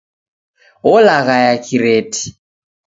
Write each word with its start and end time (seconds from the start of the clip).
Olaghaya 0.93 1.53
kireti 1.65 2.27